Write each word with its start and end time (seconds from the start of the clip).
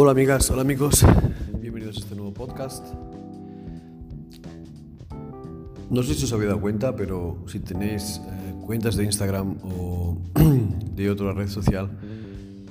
Hola 0.00 0.12
amigas, 0.12 0.48
hola 0.52 0.62
amigos, 0.62 1.04
bienvenidos 1.60 1.96
a 1.96 1.98
este 1.98 2.14
nuevo 2.14 2.32
podcast. 2.32 2.86
No 5.90 6.04
sé 6.04 6.14
si 6.14 6.22
os 6.22 6.32
habéis 6.32 6.50
dado 6.50 6.60
cuenta, 6.60 6.94
pero 6.94 7.42
si 7.48 7.58
tenéis 7.58 8.20
eh, 8.24 8.54
cuentas 8.64 8.94
de 8.94 9.02
Instagram 9.02 9.56
o 9.64 10.16
de 10.94 11.10
otra 11.10 11.32
red 11.32 11.48
social 11.48 11.90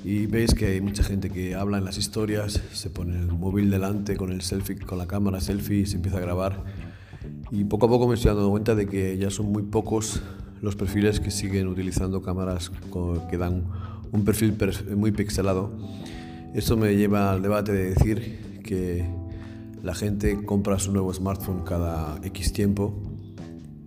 y 0.06 0.26
veis 0.28 0.54
que 0.54 0.68
hay 0.68 0.80
mucha 0.80 1.04
gente 1.04 1.30
que 1.30 1.54
habla 1.54 1.80
en 1.80 1.84
las 1.84 1.98
historias, 1.98 2.62
se 2.72 2.90
pone 2.90 3.20
el 3.20 3.28
móvil 3.28 3.70
delante 3.72 4.16
con 4.16 4.32
el 4.32 4.42
selfie, 4.42 4.80
con 4.80 4.98
la 4.98 5.08
cámara 5.08 5.42
selfie 5.42 5.80
y 5.80 5.86
se 5.86 5.98
empieza 5.98 6.20
a 6.20 6.22
grabar. 6.22 6.64
Y 7.52 7.66
poco 7.66 7.88
a 7.88 7.90
poco 7.90 8.08
me 8.08 8.16
estoy 8.16 8.30
dando 8.30 8.50
cuenta 8.50 8.73
de 8.73 8.88
que 8.88 9.18
ya 9.18 9.32
son 9.32 9.52
muy 9.52 9.64
pocos 9.64 10.22
los 10.62 10.78
perfiles 10.78 11.20
que 11.20 11.32
siguen 11.32 11.68
utilizando 11.68 12.22
cámaras 12.22 12.72
que 13.30 13.38
dan 13.38 13.66
un 14.14 14.23
perfil 14.23 14.56
muy 14.96 15.12
pixelado 15.12 15.73
esto 16.54 16.78
me 16.78 16.96
lleva 16.96 17.32
al 17.32 17.42
debate 17.42 17.72
de 17.72 17.90
decir 17.94 18.62
que 18.64 19.06
la 19.84 19.94
gente 19.94 20.44
compra 20.46 20.80
su 20.80 20.92
nuevo 20.92 21.14
smartphone 21.14 21.64
cada 21.64 22.20
X 22.23 22.54
tiempo, 22.54 22.94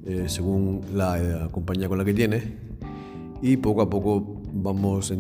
eh, 0.07 0.25
según 0.29 0.81
la 0.95 1.19
eh, 1.19 1.49
compañía 1.51 1.89
con 1.89 1.99
la 1.99 2.05
que 2.05 2.15
tiene, 2.15 2.57
y 3.43 3.57
poco 3.57 3.83
a 3.83 3.91
poco 3.91 4.41
vamos 4.53 5.13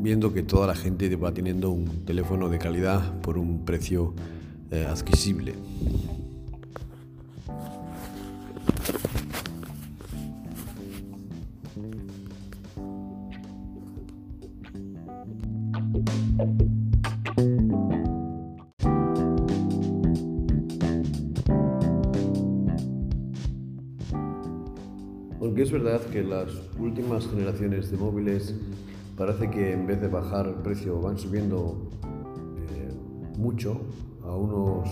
viendo 0.00 0.32
que 0.32 0.42
toda 0.42 0.66
la 0.66 0.74
gente 0.74 1.14
va 1.16 1.32
teniendo 1.32 1.70
un 1.70 2.04
teléfono 2.04 2.48
de 2.48 2.58
calidad 2.58 3.20
por 3.20 3.38
un 3.38 3.64
precio 3.64 4.14
eh, 4.70 4.86
adquisible. 4.88 5.54
Aunque 25.42 25.62
es 25.62 25.72
verdad 25.72 26.00
que 26.02 26.22
las 26.22 26.52
últimas 26.78 27.26
generaciones 27.26 27.90
de 27.90 27.96
móviles 27.96 28.54
parece 29.16 29.50
que 29.50 29.72
en 29.72 29.88
vez 29.88 30.00
de 30.00 30.06
bajar 30.06 30.46
el 30.46 30.54
precio 30.54 31.00
van 31.00 31.18
subiendo 31.18 31.90
eh, 32.70 32.94
mucho 33.38 33.80
a 34.22 34.36
unos 34.36 34.88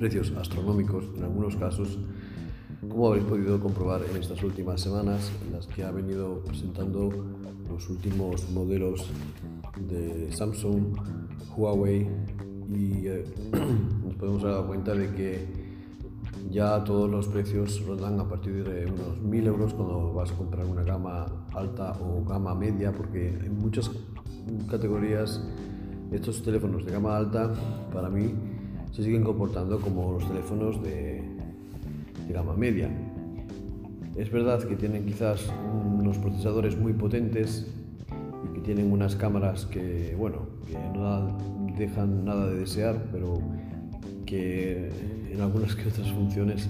precios 0.00 0.32
astronómicos 0.32 1.04
en 1.16 1.22
algunos 1.22 1.54
casos, 1.54 1.96
como 2.80 3.06
habréis 3.06 3.24
podido 3.24 3.60
comprobar 3.60 4.00
en 4.10 4.16
estas 4.16 4.42
últimas 4.42 4.80
semanas 4.80 5.30
en 5.46 5.52
las 5.52 5.68
que 5.68 5.84
ha 5.84 5.92
venido 5.92 6.42
presentando 6.42 7.12
los 7.68 7.88
últimos 7.88 8.50
modelos 8.50 9.06
de 9.88 10.32
Samsung, 10.32 10.96
Huawei 11.56 12.08
y 12.68 13.06
eh, 13.06 13.24
nos 14.04 14.16
podemos 14.16 14.42
dar 14.42 14.66
cuenta 14.66 14.92
de 14.92 15.08
que 15.14 15.59
ya 16.48 16.82
todos 16.84 17.10
los 17.10 17.28
precios 17.28 17.84
rondan 17.86 18.18
a 18.20 18.28
partir 18.28 18.64
de 18.64 18.86
unos 18.86 19.20
1000 19.20 19.46
euros 19.46 19.74
cuando 19.74 20.12
vas 20.12 20.32
a 20.32 20.36
comprar 20.36 20.66
una 20.66 20.82
gama 20.82 21.26
alta 21.54 21.92
o 22.00 22.24
gama 22.24 22.54
media, 22.54 22.92
porque 22.92 23.28
en 23.28 23.58
muchas 23.58 23.90
categorías 24.68 25.44
estos 26.12 26.42
teléfonos 26.42 26.84
de 26.84 26.92
gama 26.92 27.16
alta 27.16 27.52
para 27.92 28.08
mí 28.08 28.34
se 28.92 29.02
siguen 29.02 29.22
comportando 29.22 29.78
como 29.78 30.12
los 30.12 30.26
teléfonos 30.26 30.82
de, 30.82 31.22
de 32.26 32.32
gama 32.32 32.54
media. 32.54 32.90
Es 34.16 34.30
verdad 34.30 34.62
que 34.64 34.76
tienen 34.76 35.06
quizás 35.06 35.46
unos 35.98 36.18
procesadores 36.18 36.76
muy 36.76 36.92
potentes 36.92 37.66
y 38.44 38.54
que 38.54 38.60
tienen 38.60 38.92
unas 38.92 39.14
cámaras 39.14 39.66
que, 39.66 40.14
bueno, 40.18 40.38
que 40.66 40.76
no 40.98 41.38
dejan 41.78 42.24
nada 42.24 42.48
de 42.48 42.58
desear, 42.58 43.06
pero 43.12 43.40
que 44.26 44.90
en 45.30 45.40
algunas 45.40 45.74
que 45.74 45.88
otras 45.88 46.10
funciones 46.10 46.68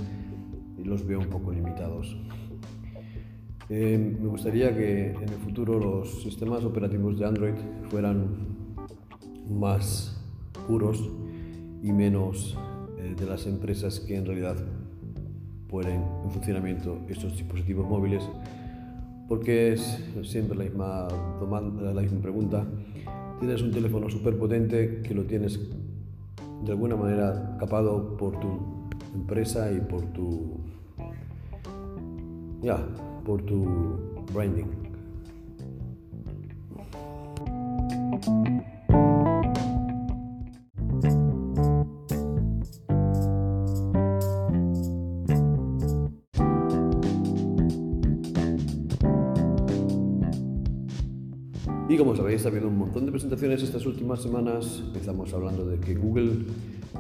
los 0.85 1.07
veo 1.07 1.21
un 1.21 1.29
poco 1.29 1.53
limitados. 1.53 2.17
Eh, 3.69 4.17
me 4.21 4.29
gustaría 4.29 4.77
que 4.77 5.11
en 5.11 5.29
el 5.29 5.39
futuro 5.45 5.79
los 5.79 6.23
sistemas 6.23 6.65
operativos 6.65 7.19
de 7.19 7.27
Android 7.27 7.55
fueran 7.89 8.27
más 9.49 10.21
puros 10.67 11.09
y 11.83 11.93
menos 11.93 12.59
eh, 12.99 13.15
de 13.19 13.27
las 13.27 13.47
empresas 13.47 14.01
que 14.01 14.17
en 14.17 14.27
realidad 14.27 14.57
ponen 15.69 16.03
en 16.25 16.31
funcionamiento 16.31 16.99
estos 17.09 17.37
dispositivos 17.37 17.89
móviles, 17.89 18.29
porque 19.29 19.73
es 19.73 20.05
siempre 20.25 20.59
la 20.59 20.65
misma, 20.65 21.09
la 21.95 22.03
misma 22.03 22.21
pregunta. 22.21 22.67
Tienes 23.39 23.63
un 23.63 23.71
teléfono 23.71 24.11
súper 24.11 24.37
potente 24.37 25.01
que 25.03 25.15
lo 25.15 25.25
tienes 25.25 25.61
de 26.63 26.73
alguna 26.73 26.97
manera 26.97 27.57
capado 27.59 28.17
por 28.17 28.39
tu 28.41 28.49
empresa 29.15 29.71
y 29.73 29.81
por 29.81 30.03
tu 30.13 30.61
ya 32.63 32.79
por 33.25 33.43
tu 33.43 33.65
branding 34.33 34.90
Y 51.91 51.97
como 51.99 52.15
sabéis, 52.15 52.45
ha 52.45 52.51
habido 52.51 52.69
un 52.69 52.79
montón 52.79 53.05
de 53.05 53.11
presentaciones 53.11 53.65
estas 53.65 53.85
últimas 53.85 54.23
semanas. 54.23 54.81
Empezamos 54.87 55.35
hablando 55.35 55.67
de 55.67 55.81
que 55.81 55.97
Google 55.97 56.45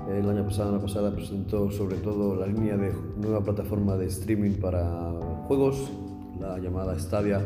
el 0.08 0.28
año 0.28 0.44
pasado, 0.44 0.72
la 0.72 0.82
pasada, 0.82 1.14
presentó 1.14 1.70
sobre 1.70 1.94
todo 1.98 2.34
la 2.34 2.48
línea 2.48 2.76
de 2.76 2.92
nueva 3.16 3.40
plataforma 3.40 3.96
de 3.96 4.06
streaming 4.06 4.54
para 4.54 5.12
juegos, 5.46 5.92
la 6.40 6.58
llamada 6.58 6.98
Stadia, 6.98 7.40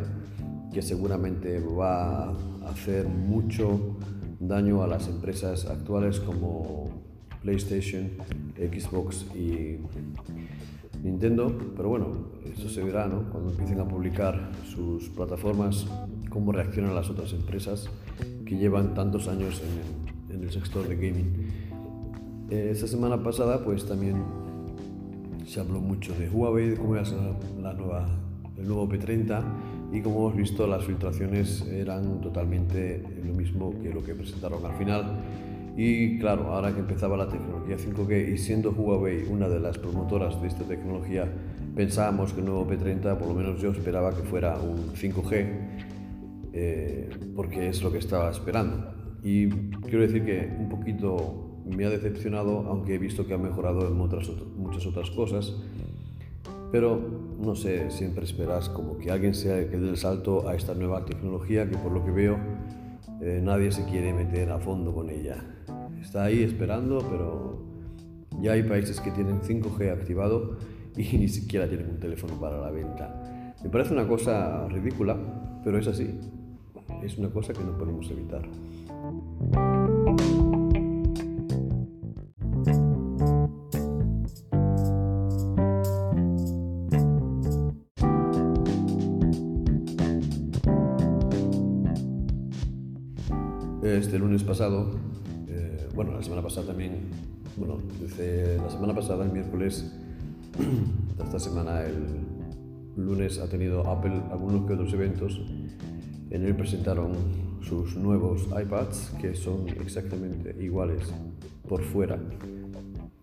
que 0.73 0.81
seguramente 0.81 1.61
va 1.61 2.31
a 2.31 2.35
hacer 2.71 3.07
mucho 3.07 3.99
daño 4.41 4.83
a 4.83 4.87
las 4.87 5.07
empresas 5.09 5.67
actuales 5.67 6.21
como 6.21 6.89
PlayStation, 7.43 8.09
Xbox 8.57 9.27
y 9.37 9.77
Nintendo, 11.03 11.55
pero 11.77 11.91
bueno, 11.91 12.07
esto 12.47 12.71
se 12.71 12.83
verá 12.83 13.07
¿no? 13.07 13.31
cuando 13.31 13.51
empiecen 13.51 13.81
a 13.81 13.87
publicar 13.87 14.51
sus 14.67 15.11
plataformas, 15.11 15.87
cómo 16.35 16.51
reaccionan 16.51 16.97
las 16.97 17.09
otras 17.09 17.33
empresas 17.33 17.89
que 18.45 18.57
llevan 18.57 18.93
tantos 18.93 19.29
años 19.29 19.63
en, 19.63 20.43
el 20.43 20.51
sector 20.51 20.87
de 20.89 20.97
gaming. 20.97 21.33
Eh, 22.51 22.71
esta 22.73 22.89
semana 22.89 23.23
pasada 23.23 23.65
pues 23.65 23.87
también 23.87 24.21
se 25.47 25.61
habló 25.61 25.81
mucho 25.81 26.13
de 26.19 26.29
Huawei, 26.29 26.71
de 26.71 26.77
cómo 26.77 26.95
iba 26.95 27.03
a 27.03 27.05
ser 27.05 27.21
la 27.63 27.73
nueva, 27.73 28.09
el 28.59 28.67
nuevo 28.67 28.89
P30 28.89 29.45
y 29.93 30.01
como 30.01 30.19
hemos 30.19 30.37
visto 30.37 30.67
las 30.67 30.85
filtraciones 30.85 31.63
eran 31.69 32.21
totalmente 32.21 33.01
lo 33.25 33.33
mismo 33.33 33.73
que 33.81 33.95
lo 33.95 34.03
que 34.03 34.17
presentaron 34.17 34.67
al 34.67 34.77
final 34.77 35.23
y 35.77 36.19
claro, 36.19 36.53
ahora 36.53 36.73
que 36.75 36.81
empezaba 36.81 37.17
la 37.17 37.29
tecnología 37.29 37.77
5G 37.77 38.35
y 38.35 38.39
siendo 38.39 38.73
Huawei 38.73 39.25
una 39.31 39.49
de 39.49 39.61
las 39.61 39.79
promotoras 39.79 40.43
de 40.43 40.49
esta 40.49 40.65
tecnología, 40.65 41.29
pensábamos 41.77 42.33
que 42.33 42.41
el 42.41 42.47
nuevo 42.47 42.67
P30, 42.69 43.17
por 43.19 43.29
lo 43.29 43.35
menos 43.35 43.61
yo 43.61 43.71
esperaba 43.71 44.15
que 44.15 44.23
fuera 44.23 44.57
un 44.59 44.93
5G, 44.95 45.94
eh, 46.57 47.11
porque 47.35 47.69
es 47.69 47.83
lo 47.83 47.91
que 47.91 47.99
estaba 47.99 48.31
esperando. 48.31 48.95
Y 49.25 49.49
quiero 49.49 50.03
decir 50.03 50.25
que 50.25 50.55
un 50.57 50.69
poquito 50.69 51.63
me 51.65 51.85
ha 51.85 51.91
decepcionado, 51.91 52.61
aunque 52.69 52.95
he 52.95 52.99
visto 52.99 53.27
que 53.27 53.35
ha 53.35 53.39
mejorado 53.39 53.89
en 53.89 54.01
otras, 54.01 54.31
muchas 54.57 54.87
otras 54.87 55.11
cosas. 55.11 55.53
Pero 56.71 57.01
no 57.41 57.57
sé, 57.57 57.91
siempre 57.91 58.25
esperas 58.25 58.69
como 58.69 58.99
que 58.99 59.11
alguien 59.11 59.35
sea 59.35 59.69
que 59.69 59.77
dé 59.77 59.89
el 59.89 59.97
salto 59.97 60.49
a 60.49 60.55
esta 60.55 60.75
nueva 60.75 61.05
tecnología 61.05 61.69
que 61.69 61.77
por 61.77 61.91
lo 61.91 62.05
que 62.05 62.13
veo 62.13 62.39
eh, 63.21 63.41
nadie 63.43 63.73
se 63.73 63.85
quiere 63.85 64.13
meter 64.13 64.51
a 64.51 64.59
fondo 64.59 64.95
con 64.95 65.11
ella. 65.11 65.37
Está 66.01 66.25
ahí 66.25 66.43
esperando, 66.43 66.99
pero 67.11 67.65
ya 68.41 68.53
hay 68.53 68.63
países 68.63 69.01
que 69.01 69.11
tienen 69.11 69.41
5G 69.41 69.93
activado 69.93 70.59
y 70.97 71.17
ni 71.17 71.29
siquiera 71.29 71.69
tienen 71.69 71.91
un 71.91 71.99
teléfono 71.99 72.39
para 72.39 72.61
la 72.61 72.71
venta. 72.71 73.55
Me 73.63 73.71
parece 73.71 73.93
una 73.93 74.07
cosa 74.07 74.69
ridícula, 74.69 75.17
pero 75.65 75.79
es 75.79 75.89
así. 75.89 76.11
Es 77.05 77.19
una 77.19 77.29
cosa 77.29 77.53
que 77.53 77.63
no 77.63 77.77
podemos 77.77 78.11
evitar. 78.11 78.49
Este 93.83 94.19
lunes 94.19 94.43
pasado, 94.43 94.93
eh, 95.47 95.87
bueno, 95.95 96.13
la 96.13 96.23
semana 96.23 96.41
pasada 96.41 96.69
también, 96.69 97.01
bueno, 97.59 97.81
desde 98.01 98.57
la 98.57 98.71
semana 98.71 98.95
pasada, 98.95 99.27
el 99.27 99.31
miércoles, 99.33 99.95
esta 101.23 101.39
semana, 101.39 101.83
el 101.83 102.25
lunes, 102.97 103.39
ha 103.41 103.49
tenido 103.51 103.87
Apple 103.87 104.23
algunos 104.31 104.67
que 104.67 104.73
otros 104.73 104.93
eventos. 104.95 105.39
En 106.35 106.45
él 106.45 106.57
presentaron 106.57 107.13
sus 107.61 107.95
nuevos 107.95 108.49
iPads, 108.49 109.15
que 109.21 109.37
son 109.37 109.69
exactamente 109.69 110.57
iguales 110.61 111.15
por 111.69 111.81
fuera 111.85 112.19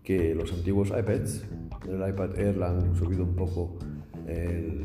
que 0.02 0.34
los 0.34 0.50
antiguos 0.50 0.88
iPads. 0.88 1.44
El 1.90 2.08
iPad 2.08 2.38
Air 2.38 2.56
la 2.56 2.70
han 2.70 2.96
subido 2.96 3.24
un 3.24 3.36
poco 3.36 3.76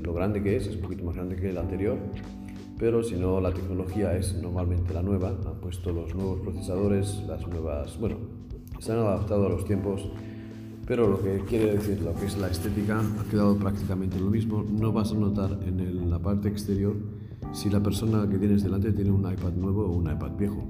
lo 0.03 0.13
grande 0.13 0.43
que 0.43 0.57
es, 0.57 0.67
es 0.67 0.75
un 0.75 0.81
poquito 0.81 1.05
más 1.05 1.15
grande 1.15 1.37
que 1.37 1.51
el 1.51 1.57
anterior, 1.57 1.97
pero 2.77 3.01
si 3.01 3.15
no 3.15 3.39
la 3.39 3.53
tecnología 3.53 4.17
es 4.17 4.35
normalmente 4.41 4.93
la 4.93 5.03
nueva, 5.03 5.29
han 5.29 5.61
puesto 5.61 5.93
los 5.93 6.13
nuevos 6.13 6.41
procesadores, 6.41 7.23
las 7.29 7.47
nuevas, 7.47 7.97
bueno, 7.97 8.17
se 8.79 8.91
han 8.91 8.97
adaptado 8.97 9.45
a 9.45 9.49
los 9.49 9.63
tiempos, 9.63 10.05
pero 10.85 11.07
lo 11.07 11.23
que 11.23 11.39
quiere 11.47 11.75
decir 11.75 12.01
lo 12.01 12.13
que 12.13 12.25
es 12.25 12.37
la 12.37 12.49
estética 12.49 12.99
ha 12.99 13.29
quedado 13.29 13.55
prácticamente 13.55 14.19
lo 14.19 14.29
mismo, 14.29 14.65
no 14.69 14.91
vas 14.91 15.13
a 15.13 15.15
notar 15.15 15.59
en 15.65 16.09
la 16.09 16.19
parte 16.19 16.49
exterior 16.49 16.97
si 17.53 17.69
la 17.69 17.81
persona 17.81 18.27
que 18.29 18.37
tienes 18.37 18.63
delante 18.63 18.91
tiene 18.91 19.11
un 19.11 19.21
iPad 19.21 19.53
nuevo 19.53 19.85
o 19.85 19.91
un 19.91 20.11
iPad 20.11 20.31
viejo. 20.37 20.67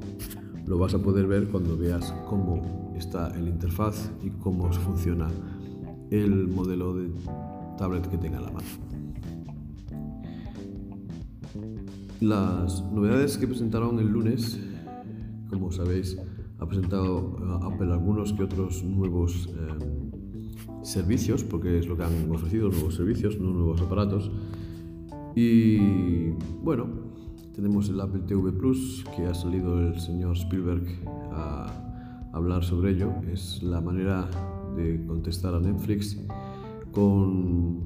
Lo 0.66 0.78
vas 0.78 0.94
a 0.94 1.00
poder 1.00 1.28
ver 1.28 1.48
cuando 1.48 1.78
veas 1.78 2.14
cómo 2.28 2.94
está 2.98 3.30
el 3.38 3.48
interfaz 3.48 4.12
y 4.24 4.30
cómo 4.30 4.72
funciona 4.72 5.28
el 6.12 6.48
modelo 6.48 6.94
de 6.94 7.10
tablet 7.78 8.08
que 8.08 8.18
tenga 8.18 8.38
en 8.38 8.46
la 8.46 8.52
mano. 8.52 8.68
Las 12.20 12.84
novedades 12.92 13.38
que 13.38 13.48
presentaron 13.48 14.00
el 14.00 14.08
lunes, 14.08 14.60
como 15.50 15.72
sabéis, 15.72 16.18
ha 16.60 16.66
presentado 16.66 17.38
Apple 17.62 17.94
algunos 17.94 18.34
que 18.34 18.44
otros 18.44 18.84
nuevos 18.84 19.50
eh, 19.56 20.84
servicios, 20.84 21.44
porque 21.44 21.78
es 21.78 21.88
lo 21.88 21.96
que 21.96 22.04
han 22.04 22.32
ofrecido, 22.32 22.70
nuevos 22.70 22.96
servicios, 22.96 23.40
no 23.40 23.52
nuevos 23.52 23.82
aparatos. 23.82 24.32
Y 25.40 26.32
bueno, 26.64 26.88
tenemos 27.54 27.90
el 27.90 28.02
Apple 28.02 28.22
TV 28.26 28.52
Plus, 28.54 29.06
que 29.16 29.28
ha 29.28 29.36
salido 29.36 29.80
el 29.80 30.00
señor 30.00 30.36
Spielberg 30.36 30.84
a 31.32 31.72
hablar 32.34 32.64
sobre 32.64 32.94
ello. 32.94 33.12
Es 33.32 33.62
la 33.62 33.80
manera 33.80 34.28
de 34.76 35.06
contestar 35.06 35.54
a 35.54 35.60
Netflix 35.60 36.20
con 36.92 37.82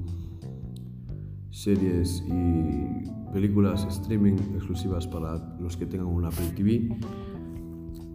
series 1.50 2.24
y 2.26 3.10
películas 3.34 3.84
streaming 3.84 4.38
exclusivas 4.54 5.06
para 5.06 5.36
los 5.60 5.76
que 5.76 5.84
tengan 5.84 6.06
un 6.06 6.24
Apple 6.24 6.52
TV. 6.56 6.88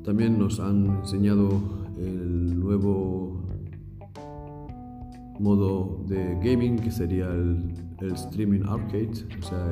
También 0.03 0.39
nos 0.39 0.59
han 0.59 1.01
enseñado 1.01 1.61
el 1.99 2.59
nuevo 2.59 3.46
modo 5.39 6.03
de 6.07 6.37
gaming 6.43 6.77
que 6.77 6.91
sería 6.91 7.27
el, 7.27 7.73
streaming 7.99 8.61
arcade, 8.67 9.11
o 9.39 9.43
sea, 9.43 9.71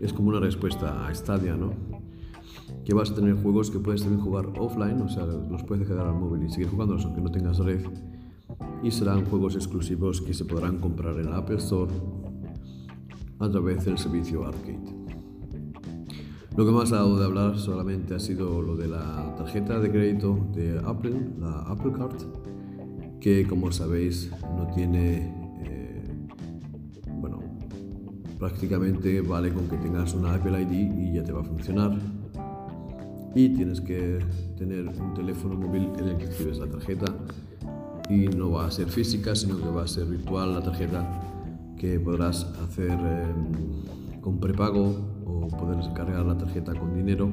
es 0.00 0.12
como 0.12 0.30
una 0.30 0.40
respuesta 0.40 1.06
a 1.06 1.14
Stadia, 1.14 1.56
¿no? 1.56 1.72
Que 2.84 2.94
vas 2.94 3.10
a 3.10 3.14
tener 3.14 3.34
juegos 3.34 3.70
que 3.70 3.78
puedes 3.78 4.02
también 4.02 4.22
jugar 4.22 4.46
offline, 4.58 5.00
o 5.02 5.08
sea, 5.08 5.26
los 5.26 5.62
puedes 5.64 5.86
dejar 5.86 6.06
al 6.06 6.14
móvil 6.14 6.44
y 6.44 6.50
seguir 6.50 6.68
jugándolos 6.68 7.04
aunque 7.04 7.20
no 7.20 7.30
tengas 7.30 7.58
red 7.58 7.84
y 8.82 8.90
serán 8.90 9.24
juegos 9.26 9.56
exclusivos 9.56 10.20
que 10.20 10.34
se 10.34 10.44
podrán 10.44 10.78
comprar 10.78 11.18
en 11.18 11.30
la 11.30 11.38
Apple 11.38 11.56
Store 11.56 11.92
a 13.40 13.48
través 13.50 13.84
del 13.84 13.98
servicio 13.98 14.46
Arcade. 14.46 14.98
Lo 16.56 16.66
que 16.66 16.72
más 16.72 16.92
ha 16.92 16.96
dado 16.96 17.18
de 17.18 17.24
hablar 17.24 17.58
solamente 17.58 18.14
ha 18.14 18.18
sido 18.18 18.62
lo 18.62 18.76
de 18.76 18.88
la 18.88 19.34
tarjeta 19.36 19.78
de 19.78 19.90
crédito 19.90 20.48
de 20.52 20.80
Apple, 20.84 21.34
la 21.38 21.60
Apple 21.60 21.92
Card, 21.92 22.16
que 23.20 23.46
como 23.46 23.72
sabéis 23.72 24.30
no 24.56 24.66
tiene, 24.68 25.32
eh, 25.64 26.04
bueno, 27.20 27.40
prácticamente 28.38 29.20
vale 29.20 29.52
con 29.52 29.68
que 29.68 29.76
tengas 29.76 30.14
una 30.14 30.34
Apple 30.34 30.62
ID 30.62 30.72
y 30.96 31.12
ya 31.14 31.24
te 31.24 31.32
va 31.32 31.40
a 31.40 31.44
funcionar. 31.44 31.98
Y 33.34 33.50
tienes 33.50 33.80
que 33.80 34.18
tener 34.56 34.88
un 34.88 35.14
teléfono 35.14 35.54
móvil 35.54 35.90
en 35.98 36.08
el 36.08 36.16
que 36.16 36.24
escribes 36.24 36.58
la 36.58 36.66
tarjeta 36.66 37.06
y 38.08 38.26
no 38.28 38.50
va 38.52 38.66
a 38.66 38.70
ser 38.70 38.88
física, 38.88 39.34
sino 39.34 39.58
que 39.58 39.68
va 39.68 39.82
a 39.82 39.88
ser 39.88 40.06
virtual 40.06 40.54
la 40.54 40.62
tarjeta 40.62 41.06
que 41.76 42.00
podrás 42.00 42.44
hacer 42.64 42.90
em, 42.90 44.20
con 44.20 44.40
prepago 44.40 44.96
o 45.24 45.46
poder 45.48 45.78
cargar 45.94 46.24
la 46.24 46.36
tarjeta 46.36 46.74
con 46.74 46.94
dinero 46.94 47.30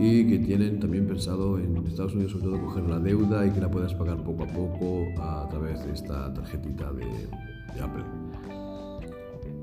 y 0.00 0.26
que 0.26 0.38
tienen 0.38 0.80
también 0.80 1.06
pensado 1.06 1.58
en 1.58 1.76
Estados 1.86 2.14
Unidos 2.14 2.32
sobre 2.32 2.46
todo 2.46 2.60
coger 2.62 2.84
la 2.88 2.98
deuda 2.98 3.46
y 3.46 3.50
que 3.50 3.60
la 3.60 3.70
puedas 3.70 3.92
pagar 3.92 4.24
poco 4.24 4.44
a 4.44 4.46
poco 4.46 5.04
a 5.20 5.46
través 5.50 5.84
de 5.84 5.92
esta 5.92 6.32
tarjetita 6.32 6.90
de, 6.94 7.04
Apple. 7.80 8.02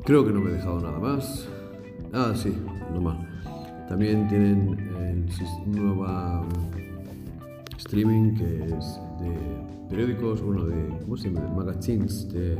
Creo 0.06 0.26
que 0.26 0.32
no 0.32 0.40
me 0.40 0.52
he 0.52 0.54
dejado 0.54 0.80
nada 0.80 1.00
más. 1.00 1.48
Ah, 2.14 2.34
sí, 2.36 2.54
no 2.94 3.02
más. 3.02 3.18
También 3.90 4.28
tienen 4.28 4.78
el 5.00 5.26
nueva 5.66 6.46
streaming 7.78 8.36
que 8.36 8.66
es 8.66 9.00
de 9.20 9.36
periódicos, 9.90 10.42
bueno, 10.44 10.66
de, 10.66 11.00
¿cómo? 11.00 11.16
Magazines, 11.56 12.30
de 12.32 12.58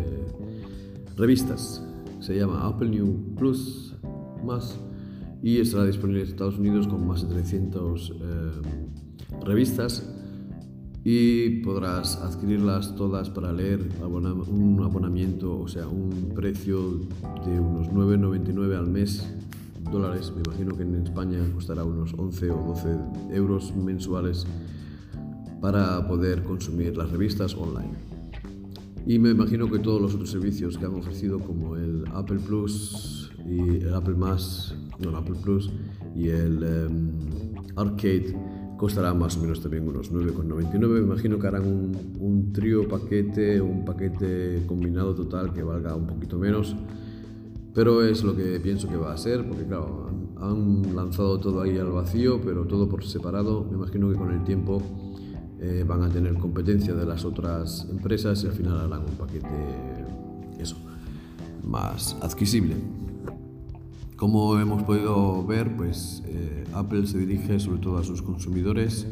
revistas. 1.16 1.84
Se 2.22 2.36
llama 2.36 2.68
Apple 2.68 2.90
New 2.90 3.36
Plus 3.36 3.96
más 4.44 4.80
y 5.42 5.60
estará 5.60 5.86
disponible 5.86 6.22
en 6.22 6.28
Estados 6.28 6.58
Unidos 6.58 6.88
con 6.88 7.08
más 7.08 7.28
de 7.28 7.34
300 7.36 8.12
eh, 8.12 8.52
revistas 9.46 10.14
y 11.04 11.62
podrás 11.62 12.18
adquirirlas 12.18 12.96
todas 12.96 13.30
para 13.30 13.54
leer 13.54 13.80
un 14.02 14.82
abonamiento, 14.84 15.58
o 15.58 15.68
sea, 15.68 15.88
un 15.88 16.34
precio 16.36 17.00
de 17.46 17.60
unos 17.60 17.88
9,99 17.88 18.78
al 18.78 18.88
mes 18.88 19.26
dólares. 19.90 20.34
Me 20.36 20.42
imagino 20.46 20.76
que 20.76 20.84
en 20.84 20.96
España 20.96 21.40
costará 21.54 21.86
unos 21.86 22.14
11 22.18 22.52
o 22.52 22.58
12 22.76 23.36
euros 23.36 23.74
mensuales 23.76 24.46
para 25.62 26.06
poder 26.08 26.44
consumir 26.44 26.98
las 26.98 27.10
revistas 27.10 27.56
online. 27.56 27.94
Y 29.06 29.20
me 29.20 29.30
imagino 29.30 29.72
que 29.72 29.80
todos 29.80 30.02
los 30.02 30.14
otros 30.14 30.30
servicios 30.30 30.78
que 30.78 30.86
han 30.86 30.96
ofrecido 30.96 31.40
como 31.40 31.78
el 31.78 32.04
Apple 32.14 32.40
Plus 32.40 33.32
y 33.46 33.78
el 33.78 33.94
Apple 33.94 34.16
Más, 34.16 34.76
no 35.00 35.10
el 35.10 35.16
Apple 35.16 35.36
Plus 35.42 35.72
y 36.16 36.30
el 36.30 36.64
em, 36.64 37.12
Arcade 37.76 38.36
costará 38.78 39.14
más 39.14 39.36
o 39.38 39.42
menos 39.42 39.62
también 39.62 39.88
unos 39.88 40.12
9,99. 40.12 40.88
Me 40.88 41.00
imagino 41.00 41.40
que 41.40 41.48
harán 41.48 41.66
un, 42.20 42.54
trío 42.54 42.88
paquete, 42.88 43.60
un 43.60 43.84
paquete 43.84 44.64
combinado 44.68 45.16
total 45.16 45.54
que 45.54 45.64
valga 45.64 45.96
un 45.96 46.08
poquito 46.08 46.38
menos. 46.38 46.76
Pero 47.74 48.04
es 48.04 48.24
lo 48.24 48.36
que 48.36 48.60
pienso 48.60 48.88
que 48.88 48.96
va 48.96 49.14
a 49.14 49.18
ser, 49.18 49.48
porque 49.48 49.66
claro, 49.66 50.10
han 50.38 50.96
lanzado 50.96 51.40
todo 51.40 51.62
ahí 51.62 51.78
al 51.78 51.92
vacío, 51.92 52.42
pero 52.44 52.66
todo 52.66 52.88
por 52.88 53.04
separado. 53.04 53.66
Me 53.70 53.78
imagino 53.78 54.10
que 54.10 54.16
con 54.16 54.32
el 54.32 54.44
tiempo 54.44 54.82
eh, 55.60 55.84
van 55.88 56.04
a 56.04 56.10
tener 56.10 56.36
competencia 56.36 56.94
de 56.94 57.06
las 57.06 57.26
otras 57.26 57.88
empresas 57.90 58.44
y 58.44 58.48
al 58.48 58.54
final 58.54 58.78
harán 58.80 59.02
un 59.02 59.16
paquete 59.18 59.48
eso, 60.60 60.78
más 61.64 62.16
adquisible. 62.22 62.76
Como 64.18 64.60
hemos 64.60 64.82
podido 64.82 65.46
ver, 65.46 65.78
pues 65.78 66.24
eh, 66.26 66.64
Apple 66.74 67.06
se 67.06 67.20
dirige 67.20 67.60
sobre 67.60 67.80
todo 67.80 68.00
a 68.00 68.04
sus 68.04 68.24
consumidores 68.24 69.08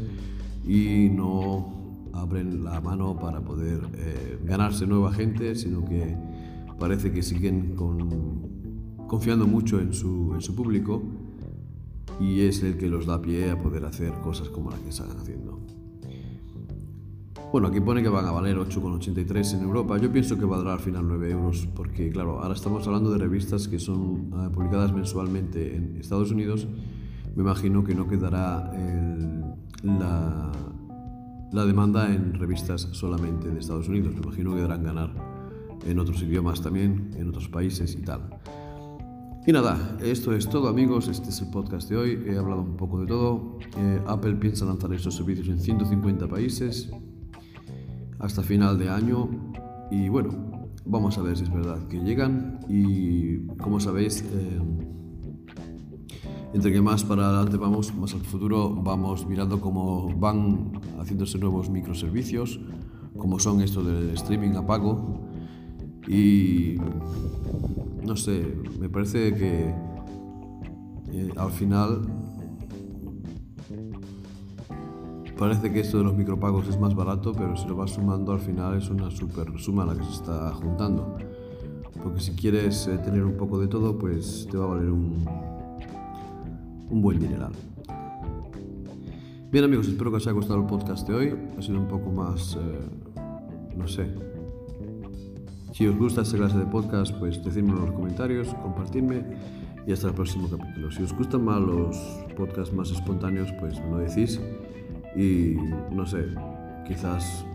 y 0.68 1.10
no 1.10 2.10
abren 2.12 2.64
la 2.64 2.82
mano 2.82 3.16
para 3.20 3.42
poder 3.42 3.82
eh, 3.94 4.40
ganarse 4.44 4.88
nueva 4.88 5.14
gente, 5.14 5.54
sino 5.54 5.86
que 5.86 6.18
parece 6.80 7.12
que 7.12 7.22
siguen 7.22 7.76
confiando 9.08 9.46
mucho 9.46 9.80
en 9.80 9.94
su, 9.94 10.34
en 10.34 10.42
su 10.42 10.56
público 10.56 11.04
y 12.20 12.42
es 12.42 12.64
el 12.64 12.78
que 12.78 12.88
los 12.90 13.06
da 13.06 13.22
pie 13.22 13.52
a 13.52 13.62
poder 13.62 13.86
hacer 13.86 14.12
cosas 14.24 14.50
como 14.50 14.72
las 14.72 14.80
que 14.80 14.90
están 14.90 15.12
haciendo. 15.12 15.60
Bueno, 17.56 17.70
aquí 17.70 17.80
pone 17.80 18.04
que 18.04 18.10
van 18.10 18.26
a 18.26 18.32
valer 18.32 18.58
8,83 18.58 19.54
en 19.54 19.62
Europa. 19.62 19.98
Yo 19.98 20.12
pienso 20.12 20.38
que 20.38 20.44
valdrá 20.44 20.74
al 20.74 20.82
final 20.82 21.08
9 21.08 21.32
euros, 21.32 21.70
porque 21.74 22.10
claro, 22.10 22.42
ahora 22.42 22.54
estamos 22.54 22.86
hablando 22.86 23.14
de 23.14 23.18
revistas 23.18 23.70
que 23.70 23.80
son 23.80 24.30
eh, 24.34 24.50
publicadas 24.54 24.92
mensualmente 24.92 25.74
en 25.74 25.96
Estados 25.96 26.32
Unidos. 26.32 26.68
Me 27.34 27.44
imagino 27.44 27.86
que 27.86 27.96
no 27.96 28.10
quedará 28.10 28.74
la, 29.84 30.52
la 31.54 31.66
demanda 31.66 32.14
en 32.14 32.34
revistas 32.34 32.90
solamente 32.92 33.48
de 33.48 33.58
Estados 33.58 33.88
Unidos. 33.88 34.14
Me 34.14 34.20
imagino 34.20 34.50
que 34.50 34.58
deberán 34.58 34.84
ganar 34.84 35.14
en 35.86 35.98
otros 35.98 36.22
idiomas 36.24 36.62
también, 36.62 37.12
en 37.16 37.30
otros 37.30 37.48
países 37.48 37.96
y 37.96 38.02
tal. 38.02 38.32
Y 39.48 39.54
nada, 39.54 39.98
esto 40.04 40.34
es 40.34 40.50
todo 40.50 40.68
amigos, 40.68 41.08
este 41.08 41.30
es 41.30 41.40
el 41.40 41.52
podcast 41.52 41.88
de 41.90 41.96
hoy, 41.96 42.24
he 42.28 42.38
hablado 42.38 42.64
un 42.64 42.76
poco 42.76 43.00
de 43.00 43.08
todo. 43.08 43.60
Eh, 43.78 44.02
Apple 44.08 44.36
piensa 44.36 44.66
lanzar 44.66 44.92
estos 44.94 45.16
servicios 45.16 45.48
en 45.48 45.60
150 45.60 46.28
países, 46.28 46.92
hasta 48.20 48.42
final 48.42 48.78
de 48.78 48.90
año. 48.90 49.30
Y 49.92 50.10
bueno, 50.10 50.70
vamos 50.86 51.18
a 51.18 51.22
ver 51.22 51.38
si 51.38 51.44
es 51.44 51.54
verdad 51.54 51.88
que 51.88 52.00
llegan. 52.00 52.60
Y 52.70 53.46
como 53.58 53.80
sabéis, 53.80 54.22
eh, 54.22 54.60
entre 56.54 56.72
que 56.72 56.82
más 56.82 57.04
para 57.04 57.28
adelante 57.28 57.58
vamos, 57.58 57.94
más 57.96 58.14
al 58.14 58.22
futuro, 58.22 58.74
vamos 58.74 59.28
mirando 59.28 59.60
cómo 59.60 60.10
van 60.18 60.72
haciéndose 61.00 61.38
nuevos 61.38 61.70
microservicios, 61.70 62.60
como 63.18 63.40
son 63.40 63.62
estos 63.62 63.86
del 63.86 64.12
streaming 64.12 64.56
a 64.56 64.66
pago. 64.66 65.22
Y 66.08 66.78
no 68.06 68.16
sé, 68.16 68.56
me 68.80 68.90
parece 68.90 69.34
que 69.34 69.74
eh, 71.12 71.30
al 71.36 71.52
final 71.52 72.02
Parece 75.38 75.70
que 75.74 75.82
esto 75.82 75.98
de 75.98 76.06
los 76.06 76.16
micropagos 76.16 76.68
es 76.70 76.80
más 76.80 76.96
barato, 76.96 77.34
pero 77.34 77.58
si 77.58 77.68
lo 77.68 77.76
vas 77.76 77.92
sumando 77.92 78.32
al 78.32 78.40
final 78.40 78.78
es 78.78 78.90
una 78.90 79.12
super 79.12 79.48
suma 79.58 79.86
la 79.86 79.94
que 79.94 80.04
se 80.06 80.12
está 80.12 80.54
juntando. 80.54 81.18
Porque 82.02 82.22
si 82.22 82.32
quieres 82.32 82.88
eh, 82.88 82.98
tener 83.00 83.26
un 83.26 83.36
poco 83.36 83.60
de 83.60 83.68
todo, 83.68 83.98
pues 83.98 84.48
te 84.50 84.58
va 84.58 84.64
a 84.64 84.68
valer 84.68 84.90
un, 84.90 85.26
un 86.90 87.02
buen 87.02 87.20
dineral. 87.20 87.52
Bien 89.52 89.66
amigos, 89.66 89.88
espero 89.90 90.10
que 90.10 90.18
os 90.18 90.28
haya 90.28 90.34
gustado 90.34 90.62
el 90.62 90.68
podcast 90.68 91.06
de 91.08 91.16
hoy. 91.16 91.36
Ha 91.58 91.62
sido 91.62 91.80
un 91.80 91.88
poco 91.90 92.12
más, 92.12 92.56
eh, 92.56 93.76
no 93.76 93.88
sé. 93.90 94.08
Si 95.74 95.86
os 95.86 95.98
gusta 95.98 96.22
esta 96.22 96.38
clase 96.38 96.58
de 96.58 96.66
podcast, 96.66 97.14
pues 97.20 97.44
decídmelo 97.44 97.80
en 97.80 97.86
los 97.88 97.96
comentarios, 97.96 98.54
compartidme 98.64 99.22
y 99.86 99.92
hasta 99.92 100.08
el 100.08 100.14
próximo 100.14 100.50
capítulo. 100.50 100.92
Si 100.92 101.04
os 101.04 101.14
gustan 101.14 101.44
más 101.44 101.60
los 101.60 101.98
podcasts 102.38 102.74
más 102.74 102.90
espontáneos, 102.92 103.52
pues 103.60 103.82
me 103.82 103.92
lo 103.92 103.98
decís 103.98 104.40
y 105.16 105.56
no 105.92 106.06
sé, 106.06 106.26
quizás 106.88 107.46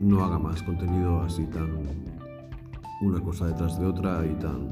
no 0.00 0.24
haga 0.24 0.38
más 0.38 0.62
contenido 0.62 1.22
así 1.22 1.44
tan 1.46 1.70
una 3.02 3.20
cosa 3.20 3.46
detrás 3.46 3.78
de 3.78 3.86
otra 3.86 4.24
y 4.24 4.34
tan 4.38 4.70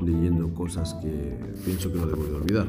leyendo 0.00 0.52
cosas 0.54 0.94
que 0.94 1.38
pienso 1.64 1.92
que 1.92 1.98
no 1.98 2.06
debo 2.06 2.24
de 2.24 2.34
olvidar. 2.34 2.66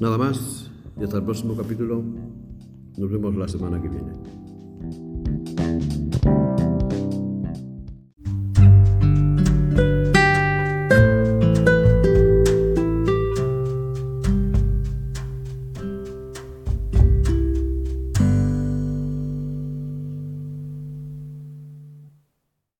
Nada 0.00 0.18
más 0.18 0.70
y 0.98 1.04
hasta 1.04 1.18
el 1.18 1.24
próximo 1.24 1.56
capítulo. 1.56 2.02
Nos 2.96 3.10
vemos 3.10 3.36
la 3.36 3.46
semana 3.46 3.80
que 3.80 3.88
viene. 3.88 4.12